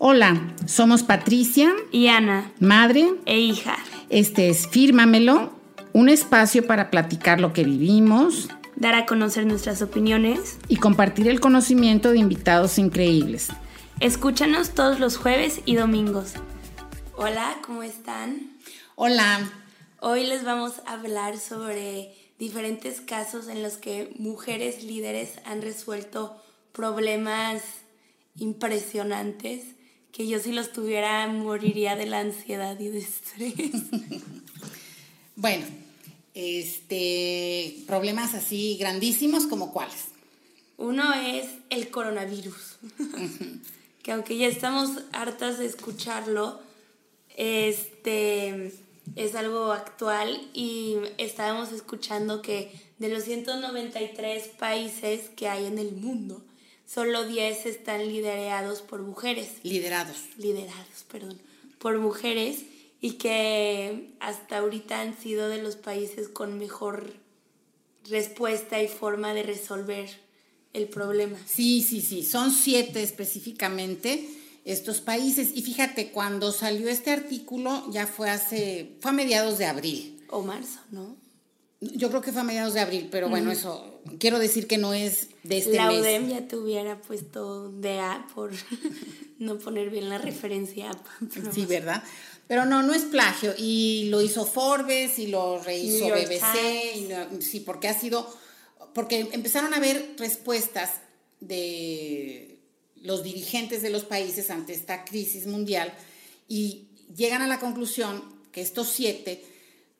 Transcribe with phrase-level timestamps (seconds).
[0.00, 3.76] Hola, somos Patricia y Ana, madre e hija.
[4.10, 5.52] Este es Fírmamelo,
[5.92, 11.40] un espacio para platicar lo que vivimos, dar a conocer nuestras opiniones y compartir el
[11.40, 13.48] conocimiento de invitados increíbles.
[13.98, 16.34] Escúchanos todos los jueves y domingos.
[17.16, 18.52] Hola, ¿cómo están?
[18.94, 19.50] Hola.
[19.98, 26.40] Hoy les vamos a hablar sobre diferentes casos en los que mujeres líderes han resuelto
[26.70, 27.64] problemas
[28.36, 29.74] impresionantes
[30.18, 33.54] que yo si los tuviera moriría de la ansiedad y de estrés.
[35.36, 35.64] bueno,
[36.34, 40.06] este problemas así grandísimos como cuáles.
[40.76, 42.78] Uno es el coronavirus.
[44.02, 46.58] que aunque ya estamos hartas de escucharlo,
[47.36, 48.72] este
[49.14, 55.92] es algo actual y estábamos escuchando que de los 193 países que hay en el
[55.92, 56.42] mundo,
[56.88, 59.48] solo 10 están liderados por mujeres.
[59.62, 60.16] Liderados.
[60.38, 61.38] Liderados, perdón.
[61.78, 62.64] Por mujeres
[63.00, 67.12] y que hasta ahorita han sido de los países con mejor
[68.08, 70.08] respuesta y forma de resolver
[70.72, 71.38] el problema.
[71.46, 74.28] Sí, sí, sí, son siete específicamente
[74.64, 75.50] estos países.
[75.54, 80.20] Y fíjate, cuando salió este artículo ya fue hace, fue a mediados de abril.
[80.30, 81.16] O marzo, ¿no?
[81.80, 84.94] Yo creo que fue a mediados de abril, pero bueno, eso quiero decir que no
[84.94, 85.96] es de este la mes.
[85.96, 88.52] La UDEM ya te hubiera puesto de A por
[89.38, 90.90] no poner bien la referencia.
[91.52, 92.02] Sí, ¿verdad?
[92.46, 93.54] Pero no, no es plagio.
[93.58, 97.40] Y lo hizo Forbes y lo rehizo BBC.
[97.40, 98.28] sí, porque ha sido.
[98.94, 100.92] Porque empezaron a haber respuestas
[101.40, 102.58] de
[102.96, 105.92] los dirigentes de los países ante esta crisis mundial
[106.48, 109.44] y llegan a la conclusión que estos siete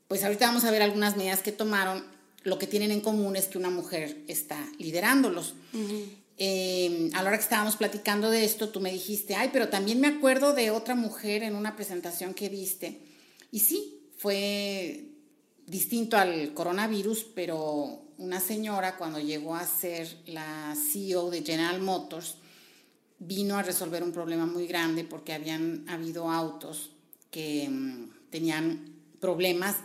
[0.09, 2.03] pues ahorita vamos a ver algunas medidas que tomaron.
[2.45, 5.55] Lo que tienen en común es que una mujer está liderándolos.
[6.37, 10.01] Eh, a la hora que estábamos platicando de esto, tú me dijiste, ay, pero también
[10.01, 13.01] me acuerdo de otra mujer en una presentación que viste.
[13.51, 15.09] Y sí, fue
[15.67, 22.37] distinto al coronavirus, pero una señora cuando llegó a ser la CEO de General Motors,
[23.19, 26.91] vino a resolver un problema muy grande porque habían habido autos
[27.31, 29.77] que mm, tenían problemas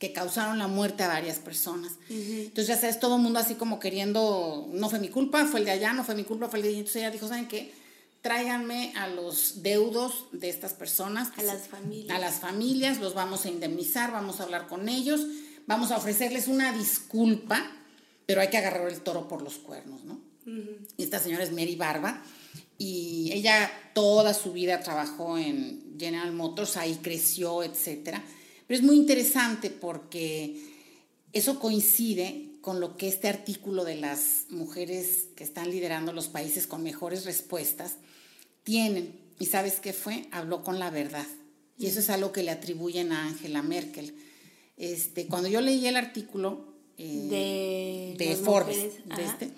[0.00, 1.92] que causaron la muerte a varias personas.
[2.08, 5.66] Entonces, ya sabes, todo el mundo así como queriendo, no fue mi culpa, fue el
[5.66, 6.78] de allá, no fue mi culpa, fue el de allá.
[6.78, 7.74] Entonces ella dijo, ¿saben qué?
[8.22, 11.28] Tráiganme a los deudos de estas personas.
[11.36, 12.16] A las familias.
[12.16, 15.20] A las familias, los vamos a indemnizar, vamos a hablar con ellos,
[15.66, 17.70] vamos a ofrecerles una disculpa,
[18.24, 20.18] pero hay que agarrar el toro por los cuernos, ¿no?
[20.96, 22.22] Y esta señora es Mary Barba,
[22.78, 28.24] y ella toda su vida trabajó en General Motors, ahí creció, etcétera
[28.70, 30.54] pero es muy interesante porque
[31.32, 36.68] eso coincide con lo que este artículo de las mujeres que están liderando los países
[36.68, 37.96] con mejores respuestas
[38.62, 39.18] tienen.
[39.40, 40.28] ¿Y sabes qué fue?
[40.30, 41.26] Habló con la verdad.
[41.78, 44.14] Y eso es algo que le atribuyen a Angela Merkel.
[44.76, 49.50] Este, cuando yo leí el artículo eh, de, Forbes, de este,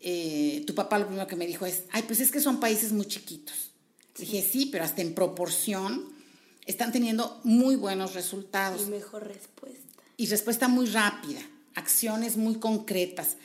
[0.00, 2.92] eh, tu papá lo primero que me dijo es, ay, pues es que son países
[2.92, 3.72] muy chiquitos.
[4.16, 6.13] Dije, sí, pero hasta en proporción
[6.66, 8.82] están teniendo muy buenos resultados.
[8.82, 10.02] Y mejor respuesta.
[10.16, 11.40] Y respuesta muy rápida,
[11.74, 13.36] acciones muy concretas.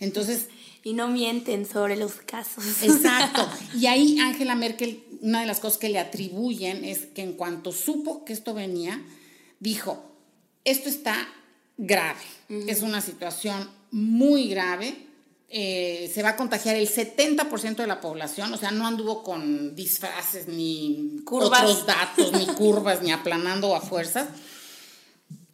[0.00, 0.48] Entonces...
[0.84, 2.64] Y no mienten sobre los casos.
[2.82, 3.46] Exacto.
[3.74, 7.72] Y ahí Angela Merkel, una de las cosas que le atribuyen es que en cuanto
[7.72, 9.02] supo que esto venía,
[9.58, 10.08] dijo,
[10.64, 11.28] esto está
[11.76, 15.07] grave, es una situación muy grave,
[15.50, 19.74] eh, se va a contagiar el 70% de la población, o sea, no anduvo con
[19.74, 24.28] disfraces ni otros datos, ni curvas, ni aplanando a fuerzas.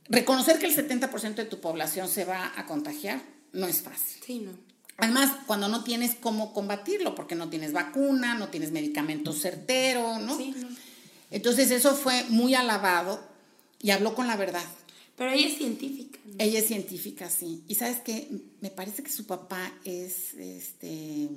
[0.09, 3.23] Reconocer que el 70% de tu población se va a contagiar
[3.53, 4.21] no es fácil.
[4.25, 4.51] Sí, no.
[4.97, 10.37] Además, cuando no tienes cómo combatirlo, porque no tienes vacuna, no tienes medicamento certero, ¿no?
[10.37, 10.69] Sí, no.
[11.31, 13.21] Entonces eso fue muy alabado
[13.81, 14.65] y habló con la verdad.
[15.17, 16.19] Pero ella es científica.
[16.39, 17.63] Ella es científica, sí.
[17.69, 18.29] Y sabes qué,
[18.61, 21.29] me parece que su papá es, este,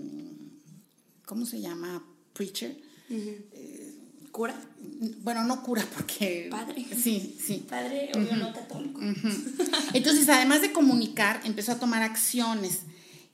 [1.25, 2.03] ¿cómo se llama?
[2.33, 2.75] Preacher.
[3.09, 3.93] Eh,
[4.31, 4.59] ¿Cura?
[5.21, 6.47] Bueno, no cura porque...
[6.49, 6.85] Padre.
[6.95, 7.65] Sí, sí.
[7.69, 8.99] Padre, obvio no católico.
[9.93, 12.81] Entonces, además de comunicar, empezó a tomar acciones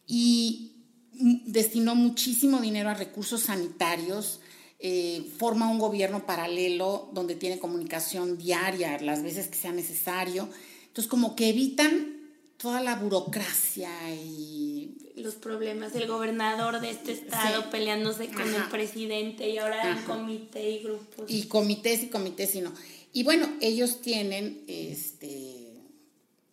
[0.07, 0.73] y
[1.13, 4.39] destinó muchísimo dinero a recursos sanitarios,
[4.85, 10.49] eh, forma un gobierno paralelo donde tiene comunicación diaria las veces que sea necesario.
[10.87, 12.17] Entonces, como que evitan
[12.57, 14.97] toda la burocracia y...
[15.15, 20.71] Los problemas del gobernador de este estado peleándose con el presidente y ahora en comité
[20.71, 21.31] y grupos.
[21.31, 22.73] Y comités y comités y no.
[23.13, 25.77] Y bueno, ellos tienen este,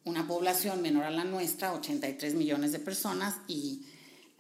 [0.05, 3.83] una población menor a la nuestra, 83 millones de personas y...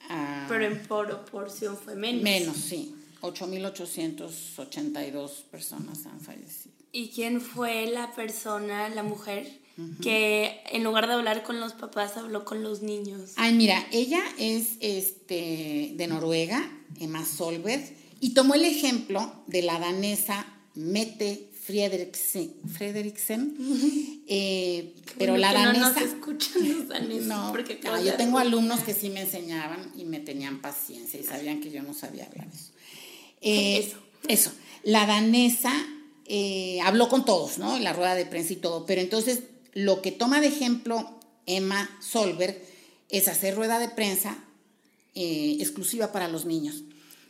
[0.08, 2.22] Ah, Pero en proporción fue menos.
[2.22, 2.94] Menos, sí.
[3.20, 6.74] 8.882 personas han fallecido.
[6.92, 9.58] ¿Y quién fue la persona, la mujer,
[10.02, 13.32] que en lugar de hablar con los papás habló con los niños?
[13.36, 17.82] Ay, mira, ella es este, de Noruega, Emma Solberg,
[18.20, 23.54] y tomó el ejemplo de la danesa Mette Frederiksen, Frederiksen
[24.26, 25.78] eh, pero la danesa...
[25.78, 27.26] No nos escuchan los daneses.
[27.26, 31.60] No, porque yo tengo alumnos que sí me enseñaban y me tenían paciencia y sabían
[31.60, 32.72] que yo no sabía hablar eso.
[33.40, 33.98] Eh, eso.
[34.28, 34.52] Eso.
[34.82, 35.72] La danesa
[36.26, 37.76] eh, habló con todos, ¿no?
[37.76, 39.40] En la rueda de prensa y todo, pero entonces
[39.72, 42.60] lo que toma de ejemplo Emma Solberg
[43.08, 44.44] es hacer rueda de prensa
[45.14, 46.84] exclusiva para los niños.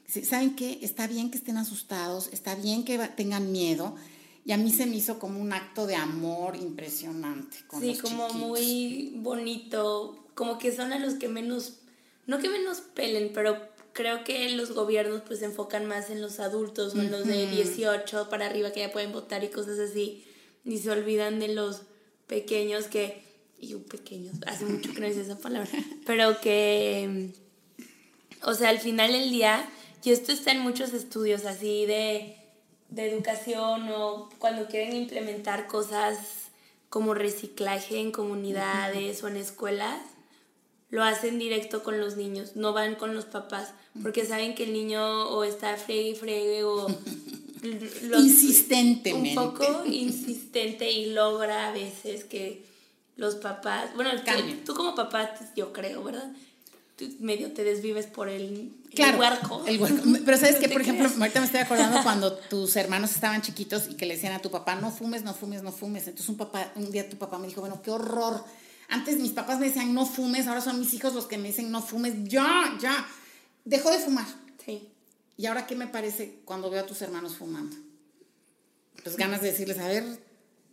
[0.06, 0.78] ¿Saben qué?
[0.82, 3.94] Está bien que estén asustados, está bien que tengan miedo,
[4.44, 7.58] y a mí se me hizo como un acto de amor impresionante.
[7.66, 11.74] Con sí, como muy bonito, como que son a los que menos,
[12.26, 13.69] no que menos pelen, pero
[14.00, 17.46] creo que los gobiernos pues se enfocan más en los adultos o en los de
[17.46, 20.24] 18 para arriba que ya pueden votar y cosas así,
[20.64, 21.82] y se olvidan de los
[22.26, 23.22] pequeños que,
[23.58, 25.70] y pequeños, hace mucho que no dice esa palabra,
[26.06, 27.32] pero que,
[28.42, 29.68] o sea, al final del día,
[30.02, 32.36] y esto está en muchos estudios así de
[32.90, 36.18] de educación o cuando quieren implementar cosas
[36.88, 40.00] como reciclaje en comunidades o en escuelas,
[40.90, 43.72] lo hacen directo con los niños, no van con los papás,
[44.02, 46.88] porque saben que el niño o está fregue y fregue o...
[47.62, 49.38] Insistentemente.
[49.38, 52.64] Un poco insistente y logra a veces que
[53.16, 54.10] los papás, bueno,
[54.64, 56.32] tú como papá, yo creo, ¿verdad?
[57.18, 59.64] medio te desvives por el, claro, huerco.
[59.66, 60.02] El huerco.
[60.24, 63.94] Pero sabes que, por ejemplo, ahorita me estoy acordando cuando tus hermanos estaban chiquitos y
[63.94, 66.06] que le decían a tu papá, no fumes, no fumes, no fumes.
[66.06, 68.44] Entonces un papá, un día tu papá me dijo, bueno, qué horror.
[68.90, 71.70] Antes mis papás me decían, no fumes, ahora son mis hijos los que me dicen,
[71.70, 72.14] no fumes.
[72.24, 73.06] Ya, ya.
[73.64, 74.26] Dejó de fumar.
[74.64, 74.88] Sí.
[75.36, 77.76] ¿Y ahora qué me parece cuando veo a tus hermanos fumando?
[79.02, 80.04] Pues ganas de decirles, a ver,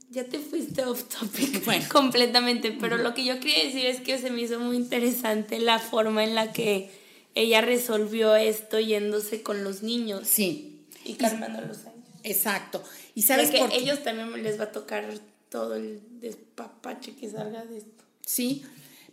[0.09, 4.31] ya te fuiste off topic completamente, pero lo que yo quería decir es que se
[4.31, 6.91] me hizo muy interesante la forma en la que
[7.35, 10.27] ella resolvió esto yéndose con los niños.
[10.27, 10.85] Sí.
[11.05, 12.05] Y calmando los años.
[12.23, 12.83] Exacto.
[13.15, 15.07] Y sabes que ellos también les va a tocar
[15.49, 18.03] todo el despapache que salga de esto.
[18.27, 18.65] Sí.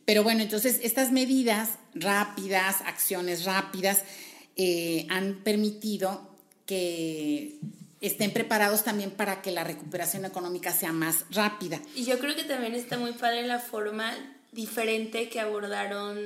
[0.05, 4.03] Pero bueno, entonces estas medidas rápidas, acciones rápidas,
[4.57, 6.29] eh, han permitido
[6.67, 7.59] que
[8.01, 11.81] estén preparados también para que la recuperación económica sea más rápida.
[11.95, 14.13] Y yo creo que también está muy padre la forma
[14.53, 16.19] diferente que abordaron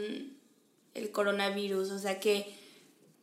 [0.95, 2.53] el coronavirus, o sea que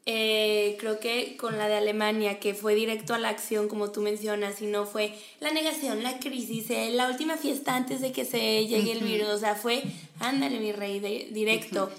[0.08, 4.02] eh, creo que con la de Alemania, que fue directo a la acción, como tú
[4.02, 8.24] mencionas, y no fue la negación, la crisis, eh, la última fiesta antes de que
[8.24, 9.82] se llegue el virus, o sea, fue,
[10.20, 11.00] ándale mi rey,
[11.32, 11.90] directo.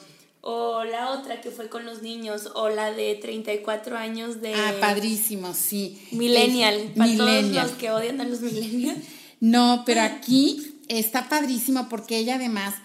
[0.41, 4.55] O la otra que fue con los niños, o la de 34 años de...
[4.55, 6.00] Ah, padrísimo, sí.
[6.12, 9.00] Millennial, para todos los que odian a los millennials.
[9.41, 12.76] No, pero aquí está padrísimo porque ella además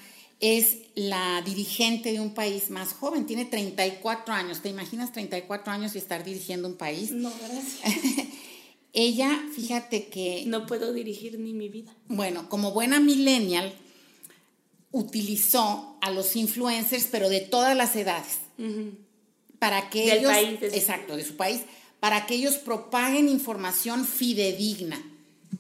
[0.42, 4.62] es la dirigente de un país más joven, tiene 34 años.
[4.62, 7.12] ¿Te imaginas 34 años y estar dirigiendo un país?
[7.12, 8.28] No, gracias.
[8.94, 10.44] ella, fíjate que...
[10.48, 11.96] No puedo dirigir ni mi vida.
[12.08, 13.74] Bueno, como buena millennial,
[14.92, 18.40] utilizó a los influencers, pero de todas las edades,
[19.60, 21.62] para que Del ellos, país, exacto, de su país,
[22.00, 25.02] para que ellos propaguen información fidedigna.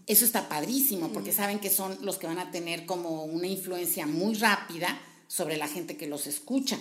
[0.07, 4.07] Eso está padrísimo, porque saben que son los que van a tener como una influencia
[4.07, 6.79] muy rápida sobre la gente que los escucha.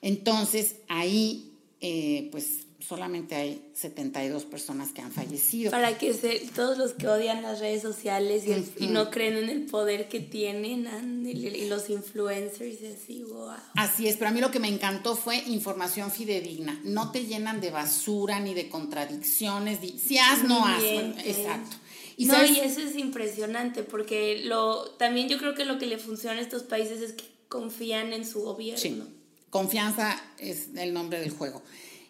[0.00, 5.70] Entonces, ahí, eh, pues solamente hay 72 personas que han fallecido.
[5.70, 8.44] Para que se, todos los que odian las redes sociales
[8.78, 10.86] y, no creen en el poder que tienen
[11.24, 13.52] y, los influencers y así, wow.
[13.74, 16.80] Así es, pero a mí lo que me encantó fue información fidedigna.
[16.84, 19.78] No te llenan de basura ni de contradicciones.
[20.00, 20.82] si haz, no haz.
[21.24, 21.76] exacto.
[22.16, 25.98] Y no, y eso es impresionante porque lo, también yo creo que lo que le
[25.98, 28.80] funciona a estos países es que confían en su gobierno.
[28.80, 29.02] Sí,
[29.50, 31.62] confianza es el nombre del juego.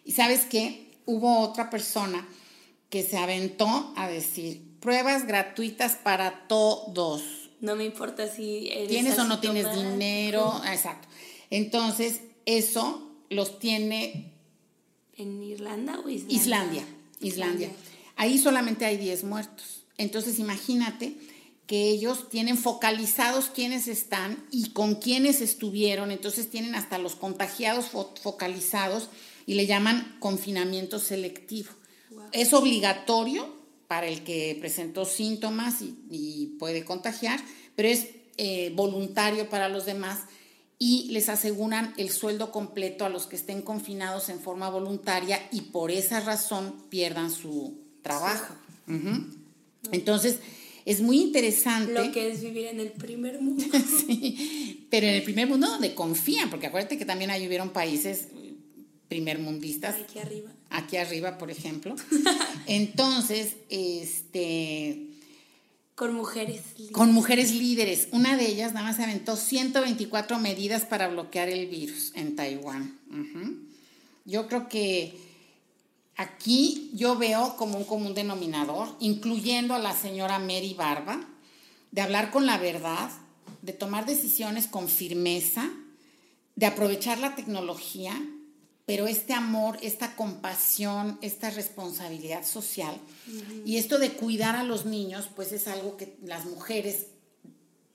[0.05, 0.91] Y sabes qué?
[1.05, 2.27] Hubo otra persona
[2.89, 7.23] que se aventó a decir pruebas gratuitas para todos.
[7.59, 11.07] No me importa si tienes o no tienes dinero, exacto.
[11.49, 14.33] Entonces, eso los tiene
[15.15, 16.37] en Irlanda o Islandia.
[16.37, 16.85] Islandia,
[17.21, 17.71] Islandia.
[18.15, 19.82] Ahí solamente hay 10 muertos.
[19.97, 21.15] Entonces, imagínate
[21.67, 27.85] que ellos tienen focalizados quiénes están y con quiénes estuvieron, entonces tienen hasta los contagiados
[28.21, 29.09] focalizados
[29.45, 31.69] y le llaman confinamiento selectivo.
[32.31, 37.39] Es obligatorio para el que presentó síntomas y, puede contagiar,
[37.75, 38.07] pero es
[38.37, 40.21] eh, voluntario para los demás
[40.79, 45.61] y les aseguran el sueldo completo a los que estén confinados en forma voluntaria y
[45.61, 48.55] por esa razón pierdan su trabajo.
[49.91, 50.39] Entonces,
[50.85, 51.93] es muy interesante.
[51.93, 53.63] Lo que es vivir en el primer mundo.
[54.05, 58.27] sí, pero en el primer mundo donde confían, porque acuérdate que también ahí hubieron países
[59.07, 59.95] primermundistas.
[59.95, 60.51] Aquí arriba.
[60.69, 61.95] Aquí arriba, por ejemplo.
[62.67, 65.09] Entonces, este
[65.95, 66.91] con mujeres líderes.
[66.91, 68.07] Con mujeres líderes.
[68.11, 72.99] Una de ellas nada más se aventó 124 medidas para bloquear el virus en Taiwán.
[74.25, 75.13] Yo creo que
[76.15, 81.27] aquí yo veo como un común denominador, incluyendo a la señora Mary Barba,
[81.91, 83.09] de hablar con la verdad,
[83.61, 85.69] de tomar decisiones con firmeza,
[86.55, 88.19] de aprovechar la tecnología
[88.85, 92.99] pero este amor, esta compasión, esta responsabilidad social
[93.65, 97.07] y esto de cuidar a los niños, pues es algo que las mujeres,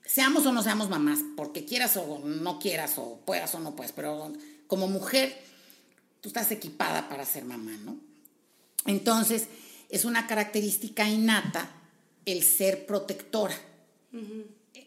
[0.04, 3.92] seamos o no seamos mamás, porque quieras o no quieras, o puedas o no puedes,
[3.92, 4.32] pero
[4.66, 5.38] como mujer,
[6.22, 7.96] tú estás equipada para ser mamá, ¿no?
[8.86, 9.48] Entonces,
[9.88, 11.70] es una característica innata
[12.24, 13.56] el ser protectora.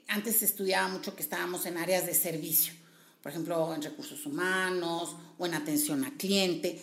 [0.07, 2.73] Antes se estudiaba mucho que estábamos en áreas de servicio
[3.21, 6.81] por ejemplo, en recursos humanos o en atención a cliente.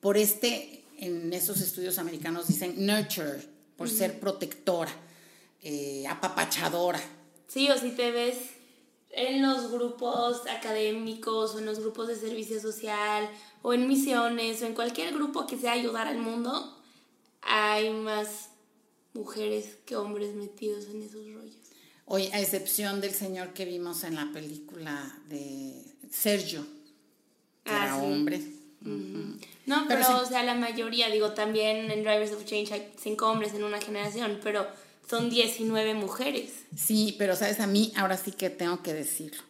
[0.00, 3.42] Por este, en esos estudios americanos dicen nurture,
[3.76, 4.92] por ser protectora,
[5.62, 7.00] eh, apapachadora.
[7.46, 8.36] Sí, o si te ves
[9.10, 13.28] en los grupos académicos o en los grupos de servicio social
[13.62, 16.76] o en misiones o en cualquier grupo que sea ayudar al mundo,
[17.42, 18.50] hay más
[19.14, 21.56] mujeres que hombres metidos en esos rollos.
[22.04, 26.64] Hoy, a excepción del señor que vimos en la película de Sergio,
[27.64, 28.42] que era ah, hombre.
[28.80, 33.52] No, pero, o sea, la mayoría, digo, también en Drivers of Change hay cinco hombres
[33.52, 34.66] en una generación, pero
[35.08, 36.50] son 19 mujeres.
[36.76, 39.42] Sí, pero sabes, a mí ahora sí que tengo que decirlo.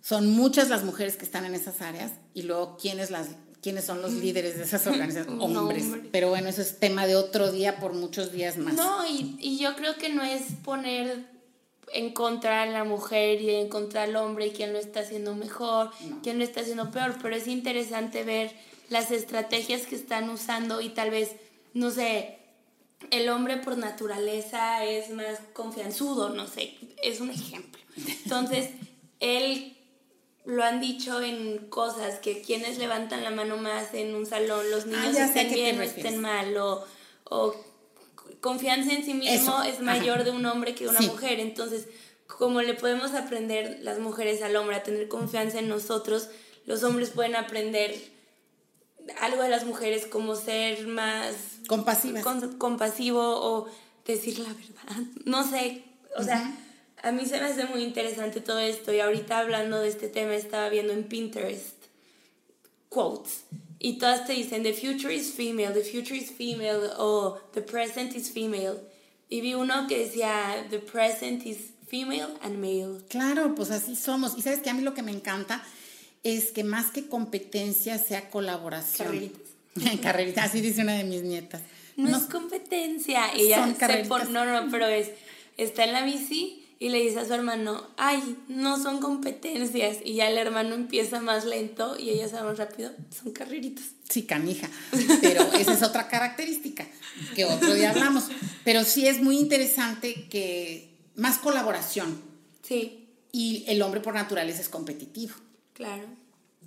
[0.00, 3.28] Son muchas las mujeres que están en esas áreas y luego quiénes las
[3.62, 5.84] quiénes son los líderes de esas organizaciones, hombres.
[6.10, 8.74] Pero bueno, eso es tema de otro día por muchos días más.
[8.74, 11.30] No, y, y yo creo que no es poner
[11.92, 15.90] encontrar a la mujer y encontrar al hombre y quién lo está haciendo mejor,
[16.22, 18.52] quién lo está haciendo peor, pero es interesante ver
[18.88, 21.32] las estrategias que están usando y tal vez,
[21.74, 22.38] no sé,
[23.10, 27.80] el hombre por naturaleza es más confianzudo, no sé, es un ejemplo.
[28.24, 28.70] Entonces,
[29.20, 29.76] él
[30.44, 34.84] lo han dicho en cosas que quienes levantan la mano más en un salón, los
[34.84, 36.84] ah, niños estén bien o estén mal, o,
[37.24, 37.54] o
[38.40, 41.38] confianza en sí mismo es mayor de un hombre que de una mujer.
[41.38, 41.86] Entonces,
[42.26, 46.28] como le podemos aprender las mujeres al hombre a tener confianza en nosotros,
[46.66, 47.94] los hombres pueden aprender
[49.20, 51.34] algo de las mujeres como ser más
[52.58, 53.68] compasivo o
[54.04, 55.06] decir la verdad.
[55.24, 55.84] No sé,
[56.16, 56.54] o sea,
[57.02, 60.34] a mí se me hace muy interesante todo esto y ahorita hablando de este tema
[60.34, 61.76] estaba viendo en Pinterest
[62.88, 63.44] quotes
[63.84, 68.14] y todas te dicen the future is female, the future is female o the present
[68.14, 68.78] is female.
[69.28, 73.00] Y vi uno que decía the present is female and male.
[73.08, 74.38] Claro, pues así somos.
[74.38, 75.64] Y sabes que a mí lo que me encanta
[76.22, 79.08] es que más que competencia sea colaboración.
[79.08, 79.42] Carreritas.
[80.02, 81.62] Carreritas, así dice una de mis nietas.
[81.96, 83.32] No, es competencia.
[83.34, 85.10] Ella se no, no, pero es,
[85.56, 89.98] está en la bici y le dice a su hermano, ay, no son competencias.
[90.04, 92.90] Y ya el hermano empieza más lento y ella se va más rápido.
[93.10, 93.84] Son carreritas.
[94.08, 94.68] Sí, canija.
[95.20, 96.86] Pero esa es otra característica
[97.34, 98.24] que otro día hablamos.
[98.64, 102.20] Pero sí es muy interesante que más colaboración.
[102.62, 103.08] Sí.
[103.32, 105.34] Y el hombre por naturaleza es competitivo.
[105.74, 106.06] Claro.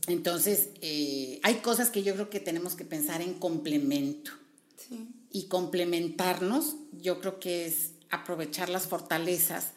[0.08, 4.32] Entonces, eh, hay cosas que yo creo que tenemos que pensar en complemento.
[4.78, 5.08] Sí.
[5.32, 9.72] Y complementarnos, yo creo que es aprovechar las fortalezas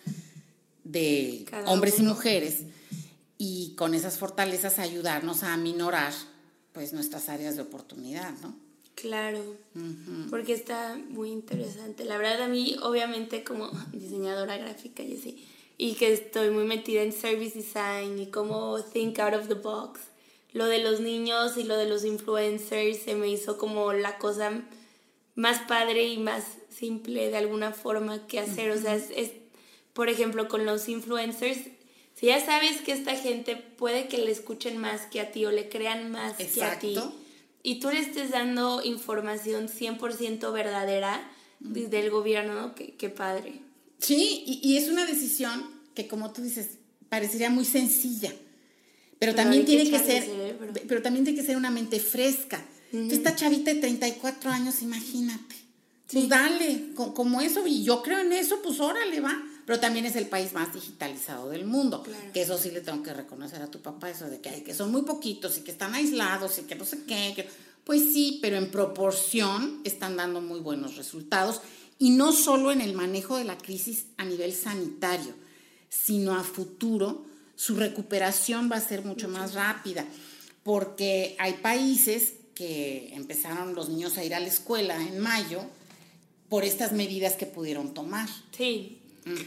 [0.85, 2.63] de hombres y mujeres
[3.37, 6.13] y con esas fortalezas ayudarnos a aminorar
[6.73, 8.57] pues nuestras áreas de oportunidad, ¿no?
[8.95, 9.57] Claro,
[10.29, 12.05] porque está muy interesante.
[12.05, 15.47] La verdad a mí, obviamente como diseñadora gráfica y así,
[15.79, 20.01] y que estoy muy metida en service design y como think out of the box,
[20.53, 24.63] lo de los niños y lo de los influencers se me hizo como la cosa
[25.35, 28.71] más padre y más simple de alguna forma que hacer.
[28.73, 29.31] O sea, es
[29.99, 31.59] por ejemplo, con los influencers,
[32.15, 35.51] si ya sabes que esta gente puede que le escuchen más que a ti o
[35.51, 36.97] le crean más que a ti,
[37.65, 43.55] y tú le estés dando información 100% verdadera del gobierno, qué, padre.
[43.99, 45.65] Sí, y, es una decisión
[45.95, 46.69] que, como tú dices,
[47.09, 48.33] parecería muy sencilla,
[49.19, 50.25] pero, también tiene que, ser,
[50.87, 52.65] pero también tiene que ser una mente fresca.
[52.93, 55.57] Esta chavita de 34 años, imagínate.
[56.11, 59.43] Pues dale, como eso, y yo creo en eso, pues órale, va.
[59.67, 62.03] Pero también es el país más digitalizado del mundo,
[62.33, 64.73] que eso sí le tengo que reconocer a tu papá, eso de que, hay, que
[64.73, 67.47] son muy poquitos y que están aislados y que no sé qué,
[67.85, 71.61] pues sí, pero en proporción están dando muy buenos resultados
[71.99, 75.35] y no solo en el manejo de la crisis a nivel sanitario,
[75.89, 77.27] sino a futuro
[77.57, 80.05] su recuperación va a ser mucho más rápida,
[80.63, 85.63] porque hay países que empezaron los niños a ir a la escuela en mayo
[86.49, 88.29] por estas medidas que pudieron tomar.
[88.57, 88.99] Sí,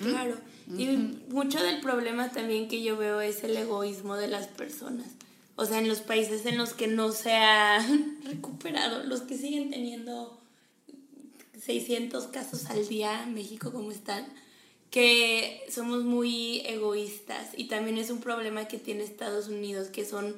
[0.01, 0.37] claro.
[0.77, 0.87] Y
[1.29, 5.07] mucho del problema también que yo veo es el egoísmo de las personas.
[5.55, 7.85] O sea, en los países en los que no se ha
[8.25, 10.40] recuperado, los que siguen teniendo
[11.65, 14.25] 600 casos al día, México como están,
[14.89, 20.35] que somos muy egoístas y también es un problema que tiene Estados Unidos, que son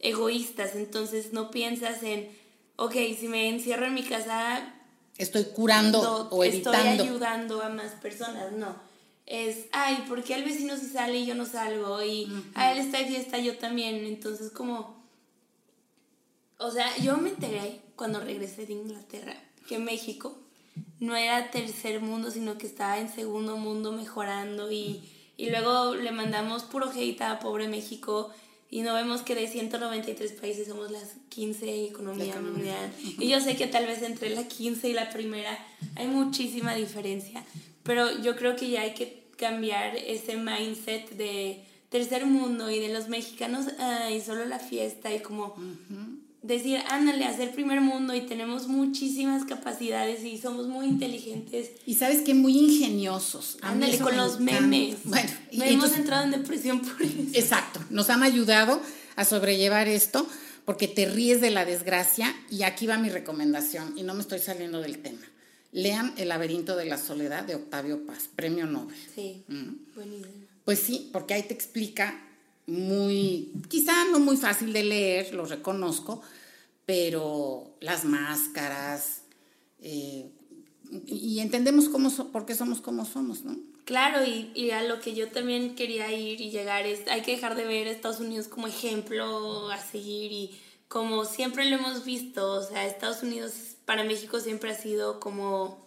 [0.00, 2.28] egoístas, entonces no piensas en,
[2.76, 4.74] ok, si me encierro en mi casa...
[5.16, 6.78] Estoy curando o evitando.
[6.78, 8.76] Estoy ayudando a más personas, no.
[9.26, 12.02] Es, ay, ¿por qué el vecino sí sale y yo no salgo?
[12.02, 14.04] Y, a él está de fiesta, yo también.
[14.04, 15.02] Entonces, como...
[16.58, 19.34] O sea, yo me enteré cuando regresé de Inglaterra
[19.66, 20.43] que México
[21.04, 25.02] no era tercer mundo, sino que estaba en segundo mundo mejorando y,
[25.36, 28.30] y luego le mandamos puro hate a pobre México
[28.74, 32.92] y no vemos que de 193 países somos las 15 economía mundial.
[33.20, 35.56] Y yo sé que tal vez entre la 15 y la primera
[35.94, 37.44] hay muchísima diferencia,
[37.84, 42.88] pero yo creo que ya hay que cambiar ese mindset de tercer mundo y de
[42.88, 43.66] los mexicanos
[44.12, 45.54] y solo la fiesta y como
[46.44, 51.70] decir, ándale, hacer primer mundo y tenemos muchísimas capacidades y somos muy inteligentes.
[51.86, 53.56] Y sabes que muy ingeniosos.
[53.62, 54.96] Ándale, con los memes.
[55.04, 57.14] Bueno, y hemos entrado en depresión por eso.
[57.32, 58.80] Exacto, nos han ayudado
[59.16, 60.26] a sobrellevar esto
[60.66, 64.38] porque te ríes de la desgracia y aquí va mi recomendación y no me estoy
[64.38, 65.26] saliendo del tema.
[65.72, 68.96] Lean El laberinto de la soledad de Octavio Paz, premio Nobel.
[69.14, 69.94] Sí, mm.
[69.96, 70.44] buenísimo.
[70.64, 72.23] Pues sí, porque ahí te explica
[72.66, 76.22] muy, quizá no muy fácil de leer, lo reconozco,
[76.86, 79.22] pero las máscaras,
[79.80, 80.30] eh,
[81.06, 83.56] y entendemos cómo por qué somos como somos, ¿no?
[83.84, 87.32] Claro, y, y, a lo que yo también quería ir y llegar es, hay que
[87.32, 90.58] dejar de ver a Estados Unidos como ejemplo a seguir y
[90.88, 93.52] como siempre lo hemos visto, o sea, Estados Unidos
[93.84, 95.84] para México siempre ha sido como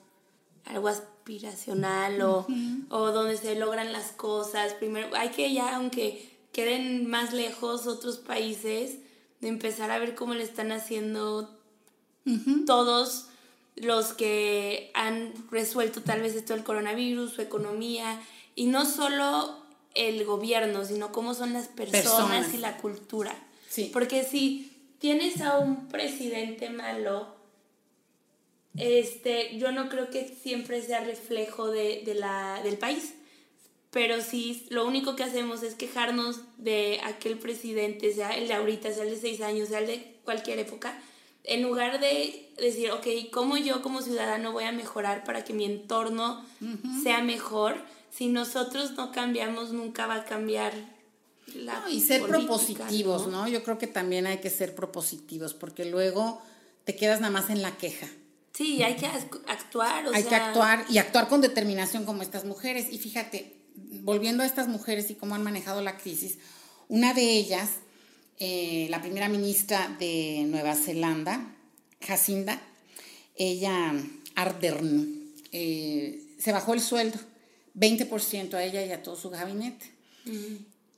[0.66, 2.46] algo aspiracional o,
[2.90, 4.74] o donde se logran las cosas.
[4.74, 8.98] Primero, hay que ya, aunque queden más lejos otros países,
[9.42, 11.56] de empezar a ver cómo le están haciendo
[12.66, 13.28] todos
[13.76, 18.20] los que han resuelto tal vez esto del coronavirus, su economía,
[18.56, 19.56] y no solo
[19.94, 23.36] el gobierno, sino cómo son las personas, y la cultura.
[23.94, 27.36] Porque si tienes a un presidente malo,
[28.76, 33.14] este, yo no creo que siempre sea reflejo de, de la, del país
[33.98, 38.94] pero si lo único que hacemos es quejarnos de aquel presidente, sea el de ahorita,
[38.94, 41.02] sea el de seis años, sea el de cualquier época,
[41.44, 45.66] en lugar de decir, ok, ¿cómo yo como ciudadano voy a mejorar para que mi
[45.66, 46.46] entorno
[47.02, 47.76] sea mejor?
[48.12, 50.74] Si nosotros no cambiamos, nunca va a cambiar
[51.56, 53.48] la no, Y ser propositivos, ¿no?
[53.48, 56.40] Yo creo que también hay que ser propositivos, porque luego
[56.84, 58.08] te quedas nada más en la queja.
[58.54, 60.06] Sí, hay que actuar.
[60.14, 62.88] hay que actuar y actuar con determinación como estas mujeres.
[62.92, 63.57] Y fíjate,
[64.02, 66.38] volviendo a estas mujeres y cómo han manejado la crisis,
[66.88, 67.70] una de ellas,
[68.40, 71.56] eh, la primera ministra de Nueva Zelanda,
[72.02, 72.62] Jacinda,
[73.36, 73.94] ella,
[74.36, 77.20] Ardern, eh, se bajó el sueldo,
[77.76, 79.92] 20% a ella y a todo su gabinete.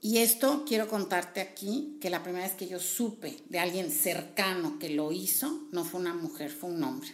[0.02, 4.80] Y esto quiero contarte aquí, que la primera vez que yo supe de alguien cercano
[4.80, 7.10] que lo hizo, no fue una mujer, fue un hombre.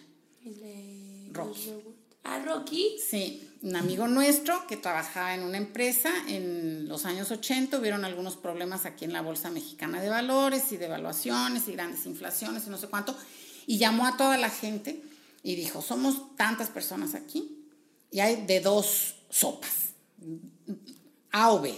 [1.31, 1.73] Rocky.
[2.27, 2.97] ¿Ah, Rocky?
[2.97, 8.35] Sí, un amigo nuestro que trabajaba en una empresa en los años 80, hubieron algunos
[8.35, 12.71] problemas aquí en la Bolsa Mexicana de Valores y de evaluaciones y grandes inflaciones y
[12.71, 13.15] no sé cuánto,
[13.67, 15.03] y llamó a toda la gente
[15.43, 17.63] y dijo, somos tantas personas aquí
[18.09, 19.93] y hay de dos sopas,
[21.31, 21.77] A o B.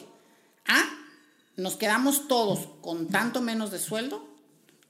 [0.65, 0.81] A,
[1.57, 4.25] nos quedamos todos con tanto menos de sueldo,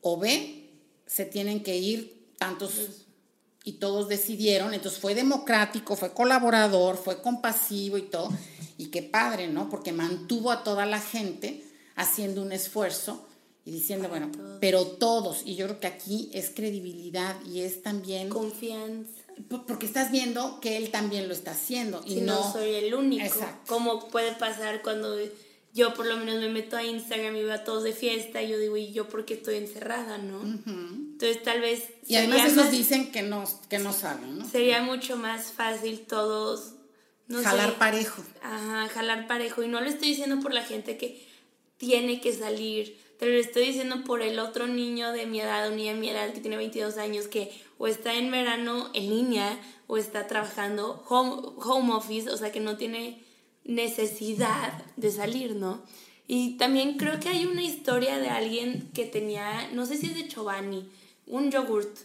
[0.02, 0.70] o B,
[1.08, 3.07] se tienen que ir tantos
[3.68, 8.30] y todos decidieron, entonces fue democrático, fue colaborador, fue compasivo y todo,
[8.78, 9.70] y qué padre, ¿no?
[9.70, 11.66] Porque mantuvo a toda la gente
[11.98, 13.28] haciendo un esfuerzo
[13.66, 18.30] y diciendo, bueno, pero todos, y yo creo que aquí es credibilidad y es también...
[18.30, 19.12] Confianza.
[19.68, 23.26] Porque estás viendo que él también lo está haciendo y no, no soy el único.
[23.26, 23.66] Exacto.
[23.68, 25.18] Como puede pasar cuando
[25.78, 28.50] yo por lo menos me meto a Instagram y veo a todos de fiesta y
[28.50, 30.42] yo digo, ¿y yo por qué estoy encerrada, no?
[30.42, 31.84] Entonces tal vez...
[32.08, 34.50] Y además esos dicen que no, que no saben, ¿no?
[34.50, 36.74] Sería mucho más fácil todos
[37.30, 38.24] jalar parejo.
[38.42, 39.62] Ajá, jalar parejo.
[39.62, 41.28] Y no lo estoy diciendo por la gente que
[41.78, 45.78] tiene que salir, pero lo estoy diciendo por el otro niño de mi edad, un
[45.78, 49.60] niño de mi edad que tiene 22 años, que o está en verano en línea
[49.86, 53.27] o está trabajando home, home office, o sea que no tiene
[53.68, 55.84] necesidad de salir, ¿no?
[56.28, 60.16] Y también creo que hay una historia de alguien que tenía, no sé si es
[60.16, 60.90] de Chobani,
[61.26, 61.98] un yogurt,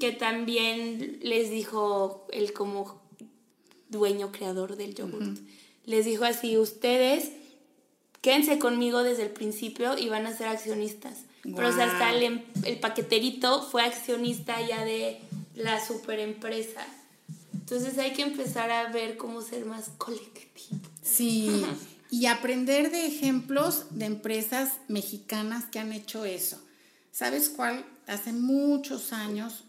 [0.00, 3.02] que también les dijo, el como
[3.90, 5.38] dueño, creador del yogurt,
[5.84, 7.32] les dijo así, ustedes
[8.22, 11.24] quédense conmigo desde el principio y van a ser accionistas.
[11.42, 15.20] Pero o sea, hasta el, em, el, paqueterito fue accionista ya de
[15.54, 16.86] la super empresa.
[17.72, 20.78] Entonces hay que empezar a ver cómo ser más colectivo.
[21.02, 21.64] Sí,
[22.10, 26.62] y aprender de ejemplos de empresas mexicanas que han hecho eso.
[27.12, 27.86] ¿Sabes cuál?
[28.06, 29.64] Hace muchos años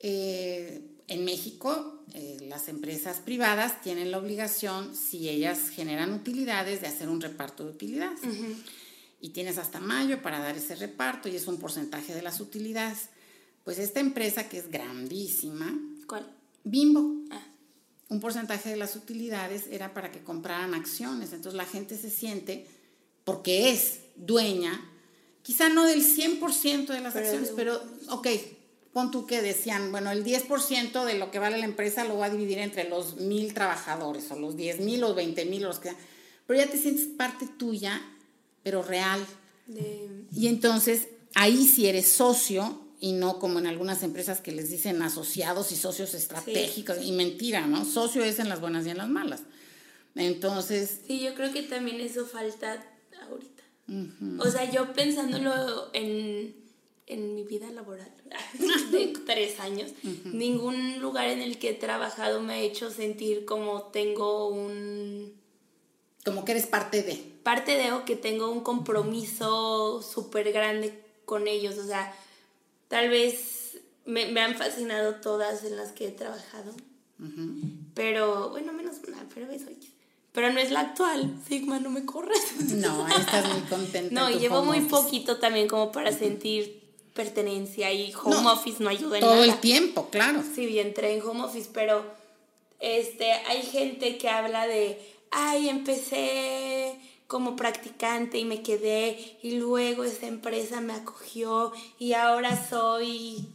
[0.00, 6.88] eh, en México eh, las empresas privadas tienen la obligación, si ellas generan utilidades, de
[6.88, 8.20] hacer un reparto de utilidades.
[9.22, 13.08] Y tienes hasta mayo para dar ese reparto y es un porcentaje de las utilidades.
[13.64, 15.74] Pues esta empresa que es grandísima.
[16.06, 16.33] ¿Cuál?
[16.64, 17.22] Bimbo.
[17.30, 17.46] Ah.
[18.08, 21.32] Un porcentaje de las utilidades era para que compraran acciones.
[21.32, 22.66] Entonces la gente se siente,
[23.24, 24.90] porque es dueña,
[25.42, 28.28] quizá no del 100% de las acciones, pero ok,
[28.92, 32.26] pon tú que decían, bueno, el 10% de lo que vale la empresa lo va
[32.26, 35.80] a dividir entre los mil trabajadores, o los 10 mil, o 20 mil, o los
[35.80, 35.92] que
[36.46, 38.00] Pero ya te sientes parte tuya,
[38.62, 39.24] pero real.
[40.32, 45.02] Y entonces, ahí si eres socio, y no como en algunas empresas que les dicen
[45.02, 47.84] asociados y socios estratégicos, y mentira, ¿no?
[47.84, 49.42] Socio es en las buenas y en las malas.
[50.14, 51.00] Entonces...
[51.06, 52.84] Sí, yo creo que también eso falta
[53.28, 53.62] ahorita.
[54.38, 56.64] O sea, yo pensándolo en
[57.06, 58.10] en mi vida laboral
[58.90, 59.90] de tres años,
[60.24, 65.34] ningún lugar en el que he trabajado me ha hecho sentir como tengo un...
[66.24, 67.16] Como que eres parte de.
[67.42, 71.76] Parte de o que tengo un compromiso súper grande con ellos.
[71.76, 72.16] O sea,
[72.94, 76.72] tal vez me, me, han fascinado todas en las que he trabajado.
[77.92, 79.66] Pero, bueno, menos una, pero eso
[80.30, 81.36] pero no es la actual.
[81.48, 82.54] Sigma, no me corres.
[82.76, 84.14] No, estás muy contenta.
[84.14, 89.22] No, llevo muy poquito también como para sentir pertenencia y home office no ayuda en
[89.22, 89.44] todo nada.
[89.44, 90.44] Todo el tiempo, claro.
[90.54, 92.04] Sí, entré en home office, pero
[92.78, 95.00] este, hay gente que habla de,
[95.32, 96.96] ay, empecé
[97.34, 103.48] como practicante y me quedé y luego esa empresa me acogió y ahora soy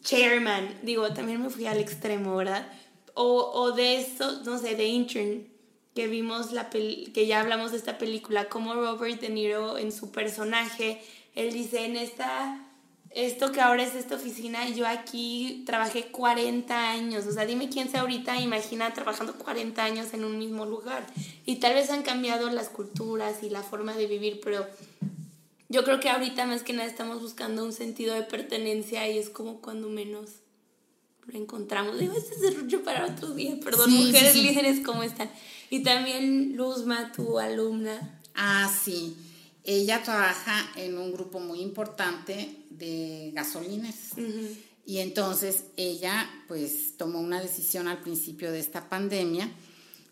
[0.00, 0.78] chairman.
[0.84, 2.72] Digo, también me fui al extremo, ¿verdad?
[3.14, 5.48] O, o de eso, no sé, de intern,
[5.92, 10.12] que vimos la que ya hablamos de esta película, como Robert De Niro en su
[10.12, 11.02] personaje,
[11.34, 12.64] él dice, en esta
[13.10, 17.90] esto que ahora es esta oficina, yo aquí trabajé 40 años, o sea, dime quién
[17.90, 21.04] se ahorita imagina trabajando 40 años en un mismo lugar.
[21.44, 24.64] Y tal vez han cambiado las culturas y la forma de vivir, pero
[25.68, 29.28] yo creo que ahorita más que nada estamos buscando un sentido de pertenencia y es
[29.28, 30.30] como cuando menos
[31.26, 31.98] lo encontramos.
[31.98, 35.30] Digo, este es el para otro día, perdón, mujeres líderes, ¿cómo están?
[35.68, 38.20] Y también Luzma, tu alumna.
[38.36, 39.16] Ah, sí.
[39.64, 43.96] Ella trabaja en un grupo muy importante de gasolinas.
[44.86, 49.52] Y entonces ella pues tomó una decisión al principio de esta pandemia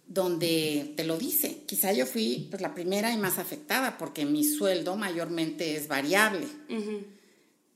[0.06, 4.42] donde te lo dice, quizá yo fui pues, la primera y más afectada porque mi
[4.44, 6.46] sueldo mayormente es variable.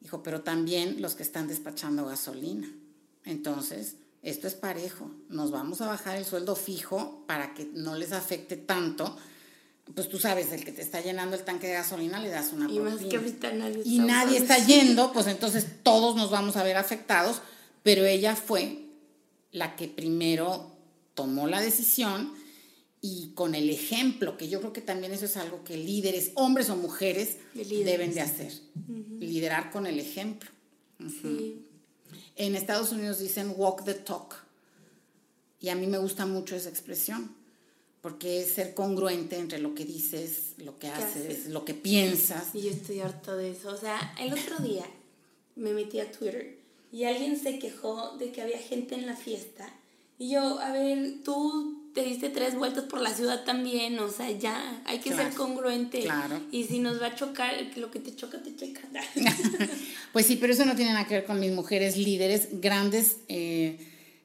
[0.00, 2.68] Dijo, pero también los que están despachando gasolina.
[3.24, 8.12] Entonces, esto es parejo, nos vamos a bajar el sueldo fijo para que no les
[8.12, 9.16] afecte tanto
[9.94, 12.70] pues tú sabes, el que te está llenando el tanque de gasolina le das una
[12.70, 16.62] y Más que ahorita nadie y nadie está yendo, pues entonces todos nos vamos a
[16.62, 17.42] ver afectados,
[17.82, 18.86] pero ella fue
[19.50, 20.76] la que primero
[21.14, 22.32] tomó la decisión
[23.00, 26.70] y con el ejemplo, que yo creo que también eso es algo que líderes, hombres
[26.70, 28.52] o mujeres, deben de hacer,
[29.18, 30.48] liderar con el ejemplo.
[32.36, 34.36] En Estados Unidos dicen walk the talk
[35.60, 37.41] y a mí me gusta mucho esa expresión
[38.02, 42.52] porque es ser congruente entre lo que dices, lo que haces, lo que piensas.
[42.52, 43.70] Y yo estoy harto de eso.
[43.70, 44.84] O sea, el otro día
[45.54, 46.58] me metí a Twitter
[46.90, 49.72] y alguien se quejó de que había gente en la fiesta.
[50.18, 54.30] Y yo, a ver, tú te diste tres vueltas por la ciudad también, o sea,
[54.30, 56.00] ya, hay que ser congruente.
[56.00, 56.40] Claro.
[56.50, 58.82] Y si nos va a chocar, lo que te choca, te checa.
[60.12, 63.78] pues sí, pero eso no tiene nada que ver con mis mujeres líderes, grandes eh,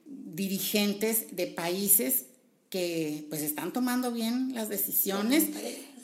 [0.05, 2.26] dirigentes de países
[2.69, 5.45] que pues están tomando bien las decisiones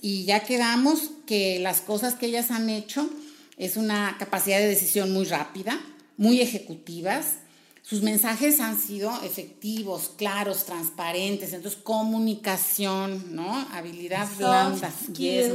[0.01, 3.09] y ya quedamos que las cosas que ellas han hecho
[3.57, 5.79] es una capacidad de decisión muy rápida,
[6.17, 7.37] muy ejecutivas,
[7.83, 13.53] sus mensajes han sido efectivos, claros, transparentes, entonces comunicación, ¿no?
[13.71, 15.53] Habilidad blanda, yes,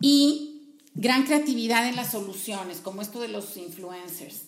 [0.00, 0.62] Y
[0.94, 4.46] gran creatividad en las soluciones, como esto de los influencers,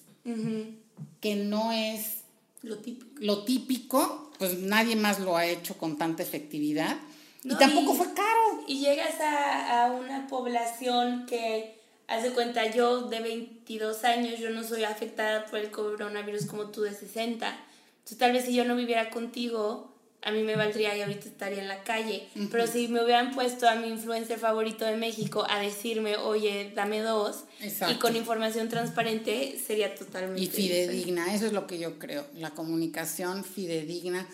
[1.20, 2.23] que no es
[2.64, 3.10] lo típico.
[3.20, 6.96] lo típico, pues nadie más lo ha hecho con tanta efectividad.
[7.42, 8.64] y tampoco fue caro.
[8.66, 11.74] Y llegas a, a una población que
[12.06, 16.66] Haz de cuenta, yo de 22 años, yo no soy afectada por el coronavirus como
[16.66, 17.46] tú de 60.
[17.48, 19.93] Entonces, tal vez si yo no viviera contigo,
[20.24, 22.26] a mí me valdría y ahorita estaría en la calle.
[22.50, 27.00] Pero si me hubieran puesto a mi influencer favorito de México a decirme, oye, dame
[27.00, 30.42] dos, y con información transparente, sería totalmente.
[30.42, 32.26] Y fidedigna, eso es lo que yo creo.
[32.36, 34.26] La comunicación fidedigna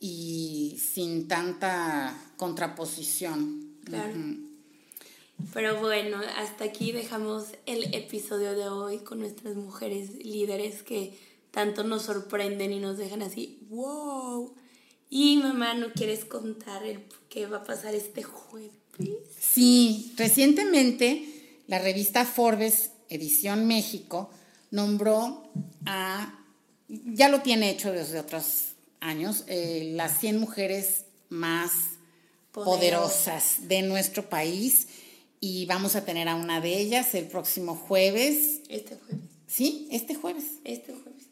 [0.00, 3.76] y sin tanta contraposición.
[3.84, 4.12] Claro.
[5.54, 11.16] Pero bueno, hasta aquí dejamos el episodio de hoy con nuestras mujeres líderes que
[11.52, 14.54] tanto nos sorprenden y nos dejan así, wow.
[15.10, 18.70] Y mamá, ¿no quieres contar el qué va a pasar este jueves?
[19.38, 24.30] Sí, recientemente la revista Forbes, edición México,
[24.70, 25.50] nombró
[25.84, 26.38] a,
[26.88, 31.72] ya lo tiene hecho desde otros años, eh, las 100 mujeres más
[32.52, 34.88] poderosas de nuestro país
[35.40, 38.60] y vamos a tener a una de ellas el próximo jueves.
[38.68, 39.24] Este jueves.
[39.46, 40.44] Sí, este jueves.
[40.64, 41.24] Este jueves.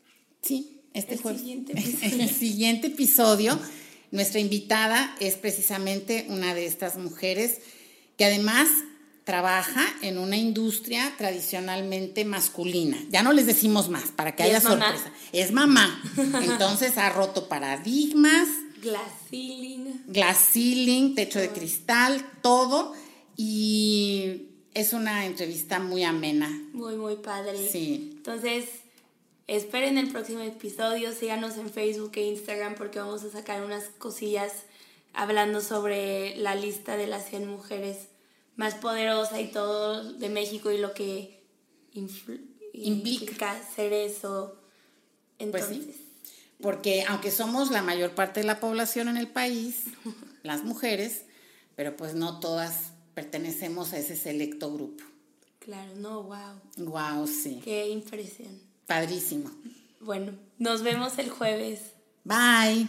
[0.42, 1.40] Sí, este el jueves.
[1.40, 3.58] Siguiente en el siguiente episodio,
[4.10, 7.58] nuestra invitada es precisamente una de estas mujeres
[8.16, 8.68] que además
[9.24, 12.96] trabaja en una industria tradicionalmente masculina.
[13.10, 15.12] Ya no les decimos más para que haya sorpresa.
[15.32, 16.02] Es mamá.
[16.16, 18.48] Entonces ha roto paradigmas.
[18.80, 20.02] Glass ceiling.
[20.06, 22.94] Glass ceiling, techo de cristal, todo
[23.36, 26.48] y es una entrevista muy amena.
[26.72, 27.68] Muy, muy padre.
[27.70, 28.14] Sí.
[28.16, 28.64] Entonces,
[29.48, 34.52] esperen el próximo episodio, síganos en Facebook e Instagram porque vamos a sacar unas cosillas
[35.14, 38.08] hablando sobre la lista de las 100 mujeres
[38.56, 41.42] más poderosas y todo de México y lo que
[42.72, 43.60] implica.
[43.74, 44.58] ser eso.
[45.38, 45.96] Pues Entonces,
[46.60, 49.84] Porque aunque somos la mayor parte de la población en el país,
[50.42, 51.22] las mujeres,
[51.74, 55.04] pero pues no todas pertenecemos a ese selecto grupo.
[55.58, 56.60] Claro, no, wow.
[56.76, 57.60] Wow, sí.
[57.64, 58.67] Qué impresión.
[58.88, 59.50] Padrísimo.
[60.00, 61.92] Bueno, nos vemos el jueves.
[62.24, 62.86] Bye.